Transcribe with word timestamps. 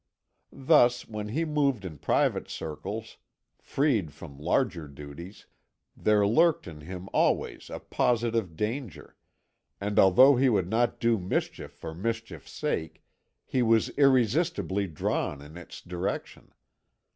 Thus, 0.51 1.07
when 1.07 1.27
he 1.27 1.45
moved 1.45 1.85
in 1.85 1.99
private 1.99 2.49
circles, 2.49 3.17
freed 3.59 4.11
from 4.11 4.39
larger 4.39 4.87
duties, 4.87 5.45
there 5.95 6.25
lurked 6.25 6.65
in 6.67 6.81
him 6.81 7.07
always 7.13 7.69
a 7.69 7.77
possible 7.77 8.41
danger, 8.41 9.15
and 9.79 9.99
although 9.99 10.37
he 10.37 10.49
would 10.49 10.67
not 10.67 10.99
do 10.99 11.19
mischief 11.19 11.71
for 11.73 11.93
mischief's 11.93 12.49
sake, 12.51 13.03
he 13.45 13.61
was 13.61 13.91
irresistibly 13.95 14.87
drawn 14.87 15.39
in 15.39 15.55
its 15.55 15.81
direction. 15.83 16.51